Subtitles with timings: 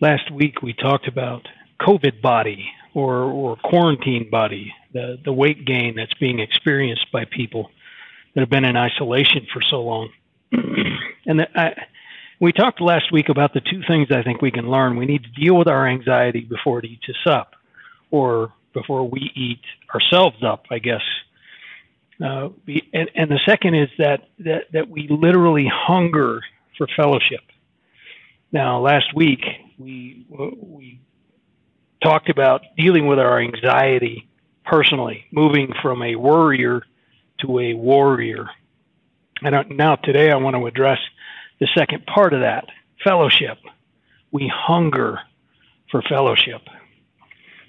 [0.00, 1.46] last week we talked about
[1.80, 7.70] COVID body or, or quarantine body, the, the weight gain that's being experienced by people
[8.34, 10.10] that have been in isolation for so long.
[10.52, 11.74] and the, I,
[12.40, 14.96] we talked last week about the two things I think we can learn.
[14.96, 17.54] We need to deal with our anxiety before it eats us up,
[18.10, 19.60] or before we eat
[19.92, 21.02] ourselves up, I guess.
[22.22, 22.48] Uh,
[22.92, 26.40] and, and the second is that, that, that we literally hunger
[26.76, 27.40] for fellowship.
[28.52, 29.40] Now, last week
[29.78, 31.00] we we
[32.02, 34.28] talked about dealing with our anxiety
[34.64, 36.82] personally, moving from a worrier
[37.40, 38.46] to a warrior.
[39.42, 40.98] And now today I want to address
[41.60, 42.66] the second part of that
[43.02, 43.58] fellowship.
[44.30, 45.20] We hunger
[45.90, 46.62] for fellowship.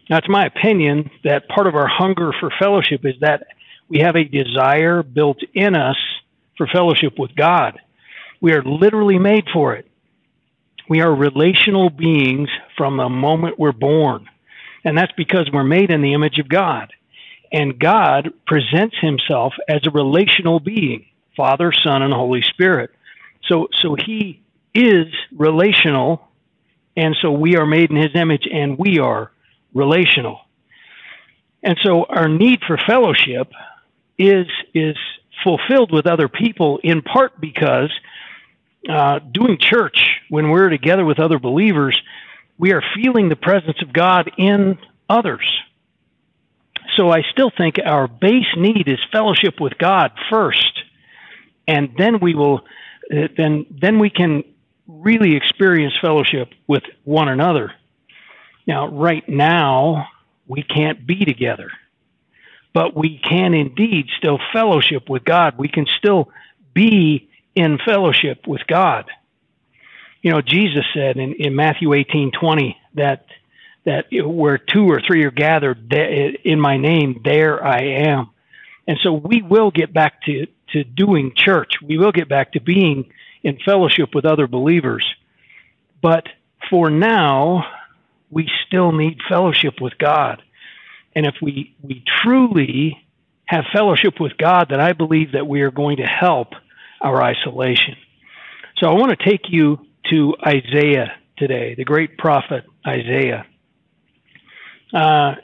[0.10, 3.46] Now, it's my opinion that part of our hunger for fellowship is that
[3.88, 5.98] we have a desire built in us
[6.58, 7.80] for fellowship with God.
[8.42, 9.89] We are literally made for it.
[10.90, 14.28] We are relational beings from the moment we're born.
[14.84, 16.92] And that's because we're made in the image of God.
[17.52, 21.06] And God presents himself as a relational being
[21.38, 22.90] Father, Son, and Holy Spirit.
[23.48, 24.42] So, so he
[24.76, 26.28] is relational,
[26.98, 29.32] and so we are made in his image, and we are
[29.74, 30.42] relational.
[31.64, 33.52] And so our need for fellowship
[34.18, 34.98] is, is
[35.44, 37.92] fulfilled with other people in part because
[38.88, 42.00] uh, doing church when we're together with other believers,
[42.58, 44.78] we are feeling the presence of God in
[45.10, 45.46] others.
[46.96, 50.84] So I still think our base need is fellowship with God first,
[51.68, 52.62] and then we will,
[53.12, 54.44] uh, then then we can
[54.88, 57.74] really experience fellowship with one another.
[58.66, 60.08] Now, right now,
[60.48, 61.72] we can't be together,
[62.74, 65.58] but we can indeed still fellowship with God.
[65.58, 66.32] We can still
[66.74, 69.10] be in fellowship with God.
[70.22, 73.26] You know, Jesus said in, in Matthew eighteen twenty that
[73.86, 78.30] that where two or three are gathered in my name, there I am.
[78.88, 81.76] And so we will get back to, to doing church.
[81.82, 83.12] We will get back to being
[83.44, 85.06] in fellowship with other believers.
[86.02, 86.28] But
[86.70, 87.66] for now,
[88.30, 90.42] we still need fellowship with God.
[91.16, 93.02] And if we, we truly
[93.46, 96.50] have fellowship with God, then I believe that we are going to help
[97.02, 97.96] our isolation.
[98.78, 99.80] So I want to take you
[100.10, 103.46] to Isaiah today, the great prophet Isaiah.
[104.94, 105.36] Uh,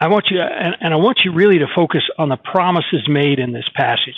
[0.00, 3.38] I want you, and, and, I want you really to focus on the promises made
[3.38, 4.14] in this passage.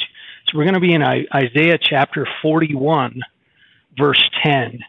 [0.47, 3.21] So we're going to be in Isaiah chapter 41,
[3.97, 4.81] verse 10.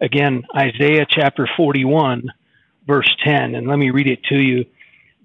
[0.00, 2.24] Again, Isaiah chapter 41,
[2.86, 3.54] verse 10.
[3.54, 4.66] And let me read it to you.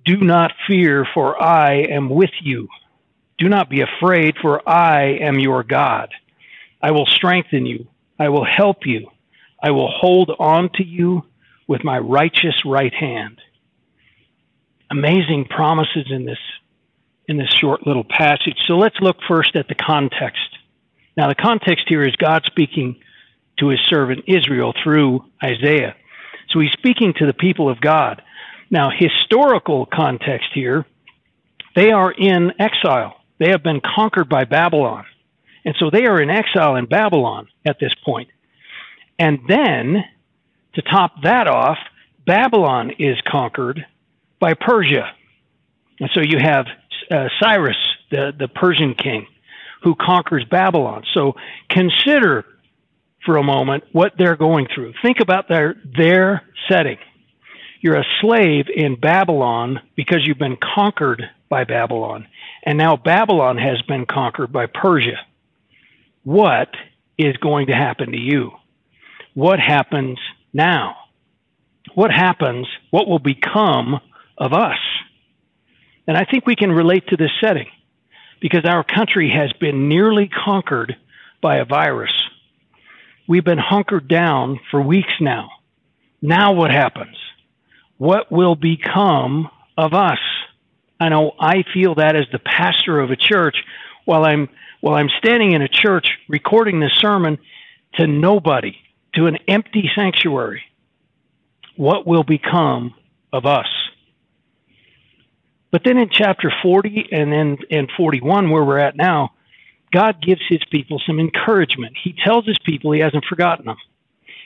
[0.06, 2.68] Do not fear, for I am with you.
[3.38, 6.10] Do not be afraid, for I am your God.
[6.82, 7.88] I will strengthen you.
[8.18, 9.10] I will help you.
[9.62, 11.24] I will hold on to you
[11.68, 13.40] with my righteous right hand.
[14.90, 16.38] Amazing promises in this
[17.28, 18.58] in this short little passage.
[18.68, 20.48] So let's look first at the context.
[21.18, 23.02] Now the context here is God speaking
[23.58, 25.96] to his servant Israel through Isaiah.
[26.52, 28.22] So he's speaking to the people of God.
[28.70, 30.86] Now historical context here,
[31.76, 33.16] they are in exile.
[33.40, 35.06] They have been conquered by Babylon.
[35.66, 38.30] And so they are in exile in Babylon at this point.
[39.18, 40.04] And then,
[40.76, 41.78] to top that off,
[42.26, 43.86] Babylon is conquered
[44.40, 45.12] by Persia.
[46.00, 46.66] And so you have
[47.10, 47.78] uh, Cyrus,
[48.12, 49.28] the, the Persian king,
[49.82, 51.04] who conquers Babylon.
[51.14, 51.34] So
[51.70, 52.46] consider
[53.26, 54.94] for a moment what they're going through.
[55.02, 56.98] Think about their, their setting.
[57.82, 62.28] You're a slave in Babylon because you've been conquered by Babylon.
[62.66, 65.20] And now Babylon has been conquered by Persia
[66.24, 66.70] what
[67.20, 68.52] is going to happen to you?
[69.36, 70.18] What happens
[70.54, 70.96] now?
[71.94, 72.68] What happens?
[72.90, 74.02] What will become
[74.38, 74.80] of us?
[76.08, 77.68] And I think we can relate to this setting
[78.42, 80.96] because our country has been nearly conquered
[81.42, 82.14] by a virus.
[83.28, 85.50] We've been hunkered down for weeks now.
[86.22, 87.18] Now what happens?
[87.98, 90.20] What will become of us?
[91.00, 93.58] I know I feel that as the pastor of a church
[94.06, 94.50] while I'm
[94.82, 97.40] well, I'm standing in a church recording this sermon
[97.96, 98.78] to nobody,
[99.16, 100.62] to an empty sanctuary.
[101.76, 102.94] What will become
[103.34, 103.66] of us?
[105.72, 109.32] But then in chapter 40 and then in 41, where we're at now,
[109.92, 111.98] God gives his people some encouragement.
[112.02, 113.78] He tells his people he hasn't forgotten them.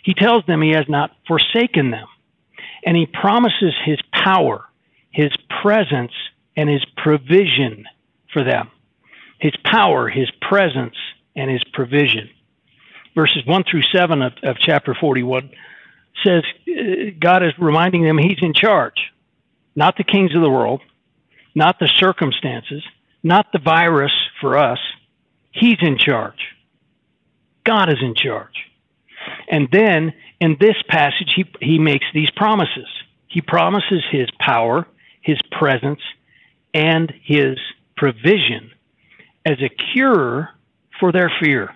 [0.03, 2.07] He tells them he has not forsaken them.
[2.85, 4.63] And he promises his power,
[5.11, 5.31] his
[5.61, 6.13] presence,
[6.55, 7.85] and his provision
[8.31, 8.69] for them
[9.39, 10.95] his power, his presence,
[11.35, 12.29] and his provision.
[13.15, 15.49] Verses 1 through 7 of, of chapter 41
[16.25, 19.11] says uh, God is reminding them He's in charge,
[19.75, 20.81] not the kings of the world,
[21.55, 22.83] not the circumstances,
[23.23, 24.11] not the virus
[24.41, 24.79] for us.
[25.51, 26.39] He's in charge.
[27.63, 28.65] God is in charge.
[29.49, 32.87] And then in this passage, he, he makes these promises.
[33.27, 34.87] He promises his power,
[35.21, 35.99] his presence,
[36.73, 37.57] and his
[37.97, 38.71] provision
[39.45, 40.49] as a cure
[40.99, 41.75] for their fear.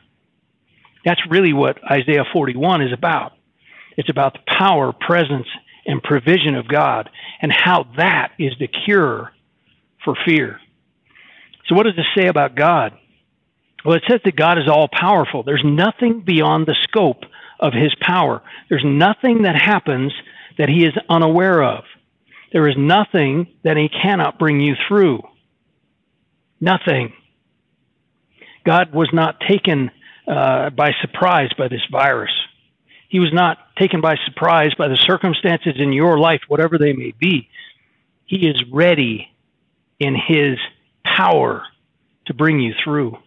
[1.05, 3.33] That's really what Isaiah 41 is about.
[3.97, 5.47] It's about the power, presence,
[5.85, 7.09] and provision of God
[7.41, 9.31] and how that is the cure
[10.03, 10.59] for fear.
[11.67, 12.97] So, what does this say about God?
[13.85, 15.43] Well, it says that God is all powerful.
[15.43, 17.23] There's nothing beyond the scope
[17.59, 18.41] of his power.
[18.69, 20.13] There's nothing that happens
[20.57, 21.83] that he is unaware of.
[22.53, 25.23] There is nothing that he cannot bring you through.
[26.61, 27.11] Nothing.
[28.63, 29.91] God was not taken
[30.27, 32.31] uh, by surprise by this virus.
[33.09, 37.13] He was not taken by surprise by the circumstances in your life, whatever they may
[37.19, 37.49] be.
[38.25, 39.27] He is ready
[39.99, 40.57] in his
[41.03, 41.63] power
[42.27, 43.17] to bring you through.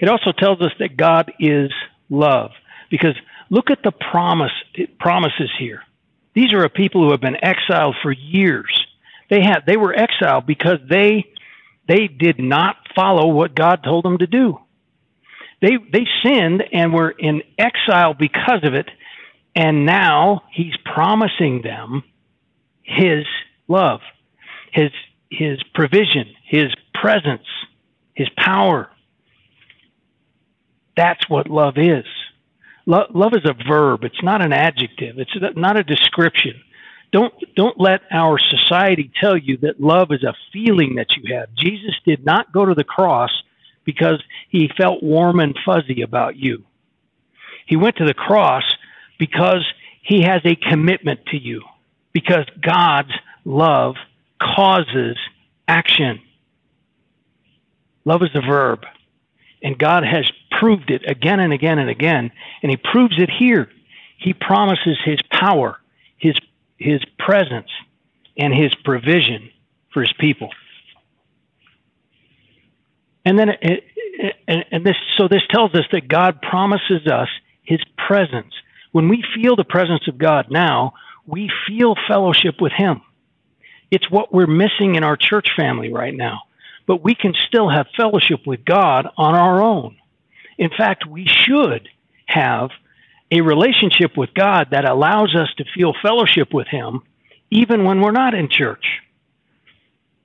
[0.00, 1.72] It also tells us that God is
[2.10, 2.50] love
[2.90, 3.14] because
[3.48, 4.52] look at the promise
[4.98, 5.82] promises here.
[6.34, 8.86] These are a people who have been exiled for years.
[9.30, 11.24] They had they were exiled because they
[11.88, 14.58] they did not follow what God told them to do.
[15.62, 18.90] They they sinned and were in exile because of it,
[19.54, 22.02] and now he's promising them
[22.82, 23.24] his
[23.68, 24.00] love,
[24.72, 24.90] his
[25.30, 27.46] his provision, his presence,
[28.14, 28.90] his power.
[30.96, 32.04] That's what love is.
[32.86, 34.04] Lo- love is a verb.
[34.04, 35.18] It's not an adjective.
[35.18, 36.60] It's not a description.
[37.12, 41.48] Don't don't let our society tell you that love is a feeling that you have.
[41.54, 43.30] Jesus did not go to the cross
[43.84, 46.64] because he felt warm and fuzzy about you.
[47.66, 48.64] He went to the cross
[49.18, 49.64] because
[50.02, 51.62] he has a commitment to you.
[52.12, 53.12] Because God's
[53.44, 53.96] love
[54.40, 55.16] causes
[55.66, 56.20] action.
[58.04, 58.84] Love is a verb.
[59.62, 62.30] And God has proved it again and again and again.
[62.62, 63.70] And He proves it here.
[64.18, 65.78] He promises His power,
[66.16, 66.36] His,
[66.78, 67.70] His presence,
[68.36, 69.50] and His provision
[69.92, 70.50] for His people.
[73.24, 77.28] And then, it, it, and this, so this tells us that God promises us
[77.62, 78.54] His presence.
[78.92, 80.94] When we feel the presence of God now,
[81.26, 83.00] we feel fellowship with Him.
[83.90, 86.40] It's what we're missing in our church family right now
[86.86, 89.96] but we can still have fellowship with God on our own.
[90.58, 91.88] In fact, we should
[92.26, 92.70] have
[93.30, 97.02] a relationship with God that allows us to feel fellowship with Him
[97.50, 98.84] even when we're not in church.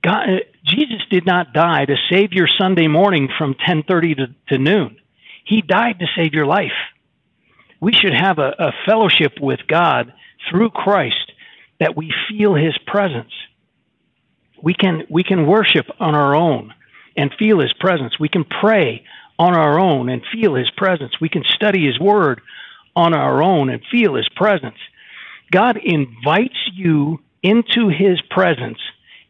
[0.02, 4.58] God, uh, Jesus did not die to save your Sunday morning from 10:30 to, to
[4.58, 4.96] noon.
[5.44, 6.72] He died to save your life.
[7.80, 10.12] We should have a, a fellowship with God
[10.48, 11.32] through Christ
[11.78, 13.32] that we feel His presence
[14.62, 16.72] we can we can worship on our own
[17.16, 19.04] and feel his presence we can pray
[19.40, 21.18] on our own and feel his presence.
[21.18, 22.42] We can study his word
[22.94, 24.76] on our own and feel his presence.
[25.50, 28.78] God invites you into his presence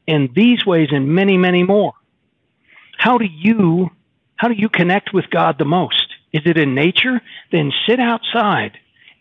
[0.08, 1.92] in these ways and many many more.
[2.98, 3.90] How do you
[4.34, 6.08] how do you connect with god the most?
[6.32, 7.22] Is it in nature?
[7.52, 8.72] Then sit outside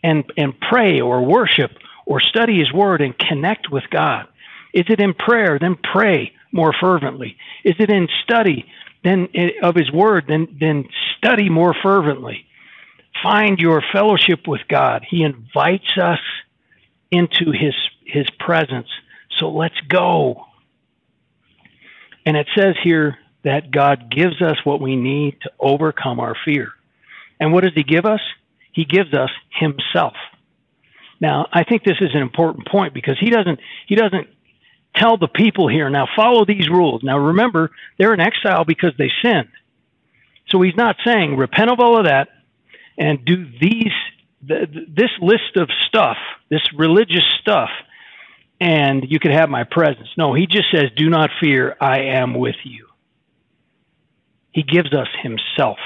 [0.02, 1.70] and and pray or worship
[2.04, 4.26] or study his word and connect with god.
[4.74, 5.56] Is it in prayer?
[5.60, 7.36] Then pray more fervently.
[7.62, 8.66] Is it in study
[9.04, 10.24] then eh, of His Word?
[10.28, 10.88] Then then
[11.18, 12.46] study more fervently.
[13.22, 15.04] Find your fellowship with God.
[15.08, 16.20] He invites us
[17.10, 18.88] into His His presence.
[19.38, 20.44] So let's go.
[22.26, 26.68] And it says here that God gives us what we need to overcome our fear.
[27.38, 28.20] And what does He give us?
[28.72, 30.14] He gives us Himself.
[31.20, 34.28] Now, I think this is an important point because He doesn't He doesn't
[34.94, 37.02] tell the people here, now follow these rules.
[37.02, 39.48] Now remember, they're in exile because they sinned.
[40.48, 42.28] So he's not saying repent of all of that
[42.98, 43.92] and do these
[44.42, 46.16] the, this list of stuff,
[46.48, 47.68] this religious stuff,
[48.60, 50.08] and you could have my presence.
[50.16, 52.86] No, he just says, "Do not fear, I am with you."
[54.52, 55.78] He gives us himself.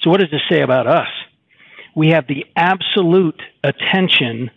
[0.00, 1.08] So what does this say about us?
[1.94, 4.50] We have the absolute attention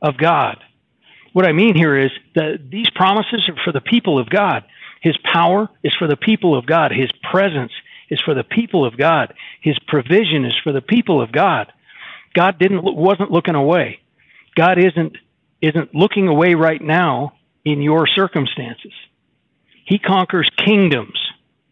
[0.00, 0.58] of God.
[1.36, 4.64] What I mean here is that these promises are for the people of God.
[5.02, 6.92] His power is for the people of God.
[6.92, 7.72] His presence
[8.08, 9.34] is for the people of God.
[9.60, 11.70] His provision is for the people of God.
[12.32, 14.00] God didn't wasn't looking away.
[14.54, 15.18] God isn't
[15.60, 17.34] isn't looking away right now
[17.66, 18.94] in your circumstances.
[19.84, 21.18] He conquers kingdoms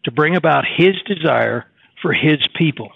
[0.05, 1.65] to bring about his desire
[2.03, 2.93] for his people.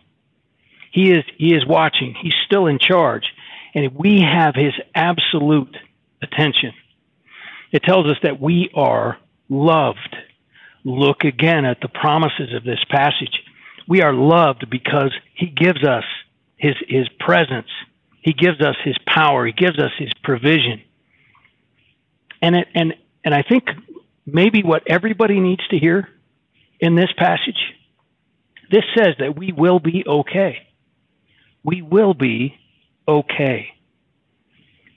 [0.92, 2.14] He is he is watching.
[2.20, 3.24] He's still in charge
[3.74, 5.74] and we have his absolute
[6.22, 6.72] attention.
[7.72, 10.16] It tells us that we are loved.
[10.84, 13.42] Look again at the promises of this passage.
[13.86, 16.04] We are loved because he gives us
[16.56, 17.68] his, his presence.
[18.20, 19.46] He gives us his power.
[19.46, 20.82] He gives us his provision.
[22.42, 22.94] And it, and
[23.24, 23.64] and I think
[24.26, 26.08] maybe what everybody needs to hear
[26.80, 27.58] in this passage,
[28.70, 30.66] this says that we will be okay.
[31.64, 32.54] We will be
[33.06, 33.68] okay.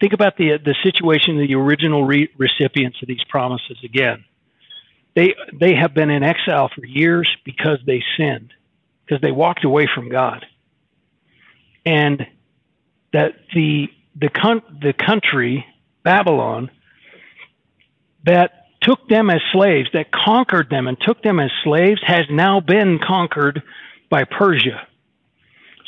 [0.02, 4.26] Think about the the situation of the original re- recipients of these promises again.
[5.16, 8.52] They they have been in exile for years because they sinned,
[9.06, 10.44] because they walked away from God,
[11.86, 12.26] and
[13.14, 13.90] that the
[14.20, 15.66] the con- the country
[16.04, 16.72] Babylon
[18.26, 22.60] that took them as slaves, that conquered them and took them as slaves, has now
[22.60, 23.62] been conquered
[24.10, 24.88] by Persia.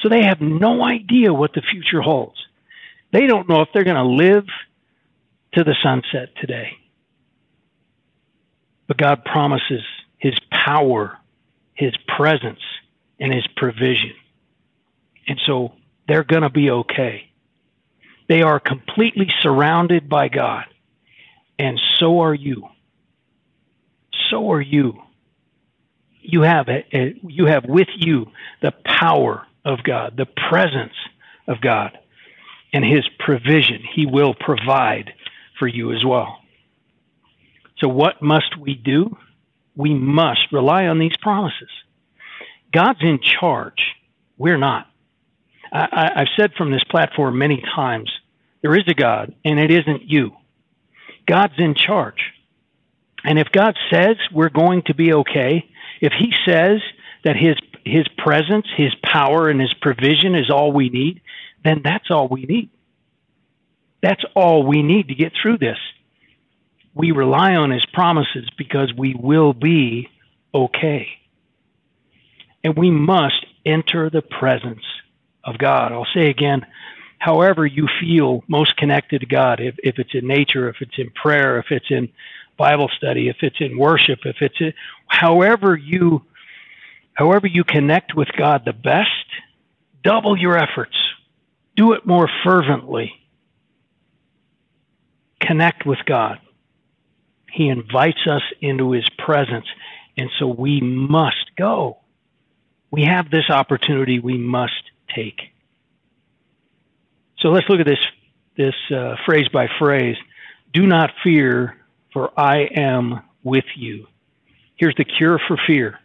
[0.04, 2.38] So they have no idea what the future holds.
[3.14, 4.46] They don't know if they're going to live
[5.54, 6.72] to the sunset today.
[8.88, 9.82] But God promises
[10.18, 11.18] His power,
[11.76, 12.60] His presence,
[13.20, 14.14] and His provision.
[15.28, 15.74] And so
[16.08, 17.30] they're going to be okay.
[18.28, 20.66] They are completely surrounded by God
[21.60, 22.68] and so are you.
[24.30, 25.02] So are you.
[26.22, 28.28] You have a, a, you have with you
[28.62, 30.96] the power of God, the presence
[31.48, 31.98] of God,
[32.74, 33.82] and His provision.
[33.96, 35.14] He will provide
[35.60, 36.40] for you as well.
[37.78, 39.18] So, what must we do?
[39.76, 41.70] We must rely on these promises.
[42.74, 43.96] God's in charge.
[44.38, 44.88] We're not.
[45.72, 48.12] I, have said from this platform many times
[48.62, 50.32] there is a God, and it isn't you.
[51.26, 52.32] God's in charge.
[53.24, 55.68] And if God says we're going to be okay,
[56.02, 56.82] if He says
[57.24, 61.22] that His His presence, His power, and His provision is all we need,
[61.64, 62.70] then that's all we need.
[64.02, 65.78] That's all we need to get through this.
[66.94, 70.10] We rely on His promises because we will be
[70.54, 71.08] okay.
[72.64, 74.84] And we must enter the presence
[75.44, 75.92] of God.
[75.92, 76.66] I'll say again,
[77.20, 81.10] however you feel most connected to God, if, if it's in nature, if it's in
[81.12, 82.10] prayer, if it's in
[82.58, 84.74] Bible study, if it's in worship, if it's in,
[85.08, 86.24] however you
[87.14, 89.10] however you connect with God the best,
[90.04, 90.96] double your efforts.
[91.76, 93.14] Do it more fervently.
[95.40, 96.40] Connect with God.
[97.52, 99.66] He invites us into his presence,
[100.18, 101.98] and so we must go.
[102.92, 105.42] We have this opportunity we must take.
[107.40, 108.00] So let's look at this
[108.56, 110.16] this uh, phrase by phrase.
[110.74, 111.78] Do not fear,
[112.14, 114.08] for I am with you.
[114.76, 116.00] Here's the cure for fear: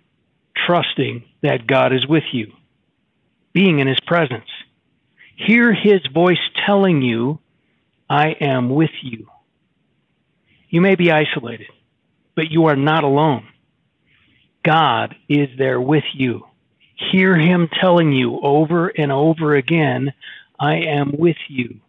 [0.67, 2.53] trusting that God is with you,
[3.53, 4.49] being in His presence.
[5.47, 7.39] Hear His voice telling you,
[8.11, 9.29] "I am with you."
[10.69, 11.69] You may be isolated,
[12.35, 13.47] but you are not alone.
[14.65, 16.47] God is there with you.
[17.13, 20.13] Hear Him telling you over and over again,
[20.59, 21.81] I am with you.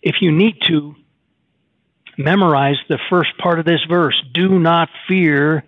[0.00, 0.94] If you need to,
[2.16, 5.64] memorize the first part of this verse Do not fear,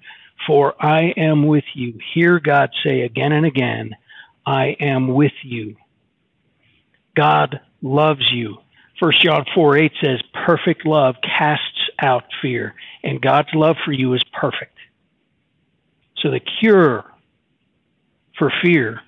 [0.47, 1.99] for I am with you.
[2.15, 3.97] Hear God say again and again,
[4.47, 5.77] I am with you.
[7.15, 8.59] God loves you.
[9.01, 14.15] 1 John 4 8 says, Perfect love casts out fear, and God's love for you
[14.15, 14.77] is perfect.
[16.19, 17.05] So the cure
[18.39, 19.01] for fear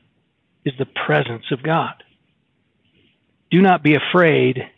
[0.64, 2.02] is the presence of God.
[3.50, 4.68] Do not be afraid,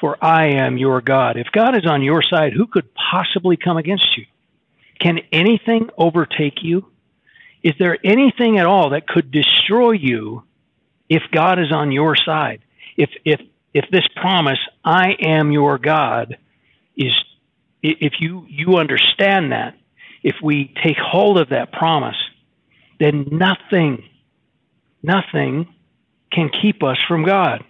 [0.00, 1.36] for I am your God.
[1.36, 4.26] If God is on your side, who could possibly come against you?
[4.98, 6.90] Can anything overtake you?
[7.62, 10.42] Is there anything at all that could destroy you
[11.08, 12.62] if God is on your side?
[12.96, 13.40] If if
[13.74, 16.36] if this promise, I am your God,
[16.96, 17.12] is
[17.82, 19.76] if you you understand that,
[20.22, 22.16] if we take hold of that promise,
[22.98, 24.08] then nothing,
[25.02, 25.68] nothing
[26.32, 27.64] can keep us from God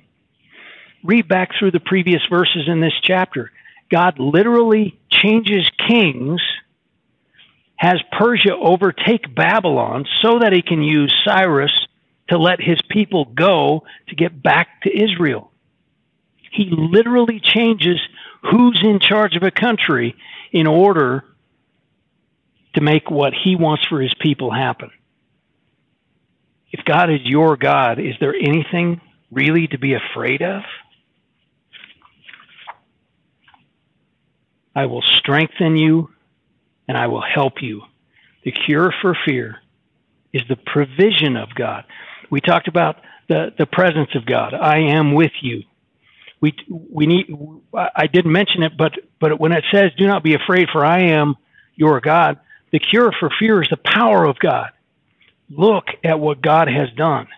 [1.06, 3.52] read back through the previous verses in this chapter.
[3.90, 6.40] God literally changes kings,
[7.76, 11.85] has Persia overtake Babylon so that he can use Cyrus
[12.28, 15.50] to let his people go to get back to Israel.
[16.50, 18.00] He literally changes
[18.42, 20.16] who's in charge of a country
[20.52, 21.24] in order
[22.74, 24.90] to make what he wants for his people happen.
[26.72, 30.62] If God is your God, is there anything really to be afraid of?
[34.74, 36.10] I will strengthen you
[36.86, 37.82] and I will help you.
[38.44, 39.56] The cure for fear
[40.32, 41.84] is the provision of God.
[42.30, 42.96] We talked about
[43.28, 44.54] the, the presence of God.
[44.54, 45.62] I am with you.
[46.40, 47.34] We we need.
[47.74, 51.04] I didn't mention it, but but when it says, "Do not be afraid, for I
[51.04, 51.36] am
[51.74, 52.38] your God,"
[52.72, 54.70] the cure for fear is the power of God.
[55.48, 57.28] Look at what God has done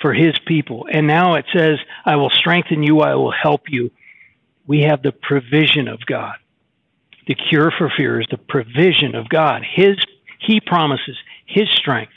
[0.00, 3.00] for His people, and now it says, "I will strengthen you.
[3.00, 3.90] I will help you."
[4.66, 6.36] We have the provision of God.
[7.26, 9.62] The cure for fear is the provision of God.
[9.64, 9.96] His
[10.38, 12.12] He promises His strength,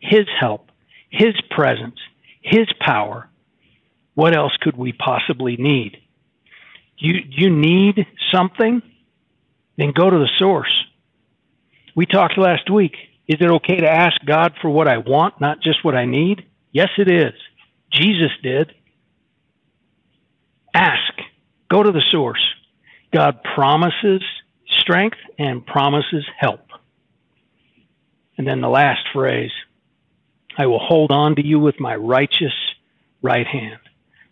[0.00, 0.70] His help,
[1.14, 1.98] His presence,
[2.42, 3.28] His power.
[4.14, 5.96] What else could we possibly need?
[6.98, 8.82] You you need something?
[9.76, 10.74] Then go to the source.
[11.94, 12.96] We talked last week.
[13.28, 16.46] Is it okay to ask God for what I want, not just what I need?
[16.72, 17.34] Yes, it is.
[17.90, 18.74] Jesus did.
[20.74, 21.12] Ask.
[21.70, 22.44] Go to the source.
[23.12, 24.22] God promises
[24.80, 26.66] strength and promises help.
[28.36, 29.52] And then the last phrase
[30.56, 32.54] I will hold on to you with my righteous
[33.22, 33.78] right hand.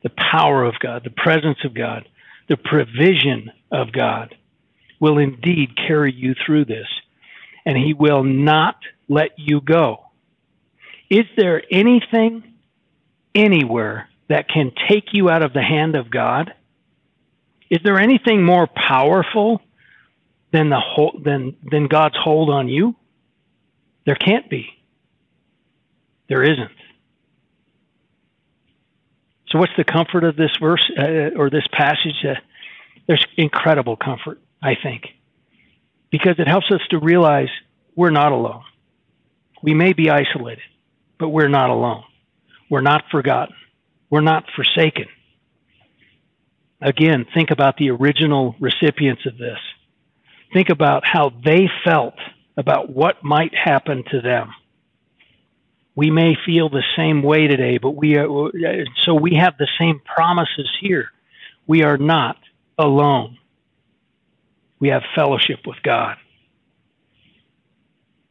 [0.02, 2.08] The power of God, the presence of God,
[2.48, 4.34] the provision of God
[5.00, 6.86] will indeed carry you through this,
[7.64, 8.76] and He will not
[9.08, 10.04] let you go.
[11.10, 12.42] Is there anything
[13.34, 16.54] anywhere that can take you out of the hand of God?
[17.70, 19.60] Is there anything more powerful
[20.52, 22.94] than the whole, than than God's hold on you?
[24.04, 24.68] There can't be.
[26.32, 26.70] There isn't.
[29.48, 32.24] So, what's the comfort of this verse uh, or this passage?
[32.26, 32.40] Uh,
[33.06, 35.02] there's incredible comfort, I think,
[36.10, 37.50] because it helps us to realize
[37.94, 38.62] we're not alone.
[39.62, 40.64] We may be isolated,
[41.18, 42.04] but we're not alone.
[42.70, 43.54] We're not forgotten.
[44.08, 45.08] We're not forsaken.
[46.80, 49.58] Again, think about the original recipients of this
[50.54, 52.14] think about how they felt
[52.56, 54.48] about what might happen to them.
[55.94, 58.26] We may feel the same way today, but we are,
[59.02, 61.10] so we have the same promises here.
[61.66, 62.38] We are not
[62.78, 63.38] alone.
[64.80, 66.16] We have fellowship with God.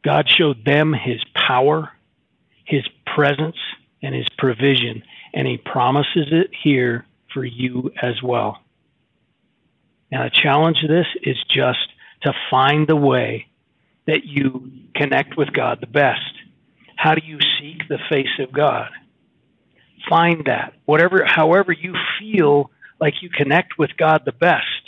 [0.04, 1.90] God showed them his power,
[2.64, 3.56] his presence,
[4.02, 8.58] and his provision, and he promises it here for you as well.
[10.10, 11.88] Now, the challenge of this is just
[12.22, 13.46] to find the way
[14.06, 16.31] that you connect with God the best.
[17.02, 18.88] How do you seek the face of God?
[20.08, 20.74] Find that.
[20.84, 24.84] Whatever however you feel like you connect with God the best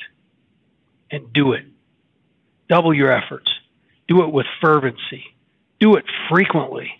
[1.11, 1.65] and do it.
[2.69, 3.51] Double your efforts.
[4.07, 5.25] Do it with fervency.
[5.81, 6.93] Do it frequently.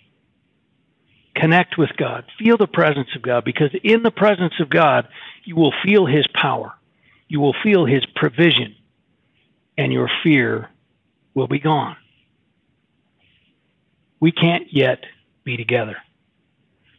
[1.37, 2.25] Connect with God.
[2.37, 5.07] Feel the presence of God because in the presence of God,
[5.45, 6.75] you will feel His power.
[7.29, 8.75] You will feel His provision
[9.79, 10.71] and your fear
[11.35, 11.95] will be gone.
[14.21, 15.05] We can't yet
[15.45, 15.97] be together,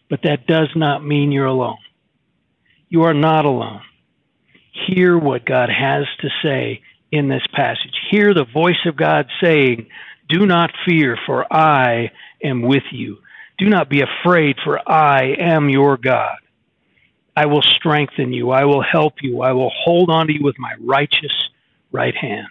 [0.09, 1.77] but that does not mean you're alone.
[2.89, 3.81] You are not alone.
[4.87, 7.93] Hear what God has to say in this passage.
[8.11, 9.87] Hear the voice of God saying,
[10.29, 12.11] Do not fear, for I
[12.43, 13.19] am with you.
[13.57, 16.37] Do not be afraid, for I am your God.
[17.35, 18.51] I will strengthen you.
[18.51, 19.41] I will help you.
[19.41, 21.49] I will hold on to you with my righteous
[21.91, 22.47] right hand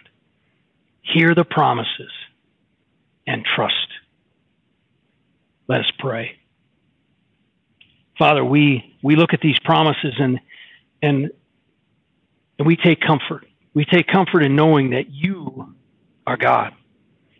[1.13, 2.11] hear the promises,
[3.27, 3.87] and trust.
[5.67, 6.37] Let us pray.
[8.17, 10.39] Father, we, we look at these promises and,
[11.01, 11.31] and,
[12.57, 13.45] and we take comfort.
[13.73, 15.75] We take comfort in knowing that you
[16.25, 16.73] are God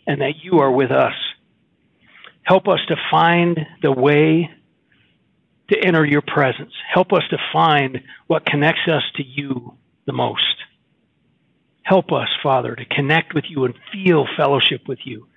[0.06, 1.14] and that you are with us.
[2.44, 4.52] Help us to find the way
[5.70, 6.74] to enter your presence.
[6.94, 10.44] Help us to find what connects us to you the most.
[11.84, 15.28] Help us, Father, to connect with you and feel fellowship with you.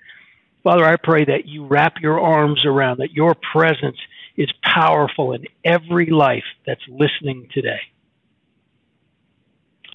[0.63, 3.97] Father, I pray that you wrap your arms around, that your presence
[4.37, 7.81] is powerful in every life that's listening today.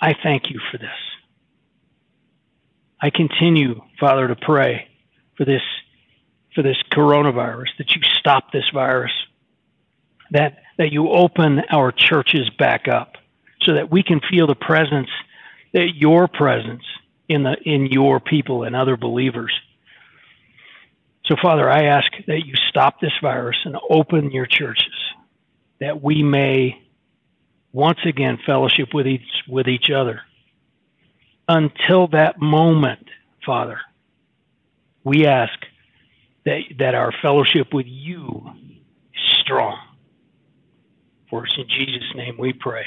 [0.02, 0.89] I thank you for this.
[3.02, 4.88] I continue, Father, to pray
[5.38, 5.62] for this
[6.56, 9.12] for this coronavirus, that you stop this virus,
[10.32, 13.13] that that you open our churches back up
[13.62, 15.10] so that we can feel the presence
[15.73, 16.84] that your presence
[17.28, 19.54] in the in your people and other believers.
[21.25, 24.93] So, Father, I ask that you stop this virus and open your churches,
[25.79, 26.81] that we may
[27.71, 30.21] once again fellowship with each with each other.
[31.47, 33.07] Until that moment,
[33.45, 33.79] Father,
[35.03, 35.57] we ask
[36.45, 38.49] that that our fellowship with you
[39.13, 39.77] is strong.
[41.29, 42.86] For it's in Jesus' name we pray.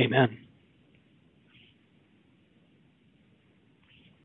[0.00, 0.38] Amen.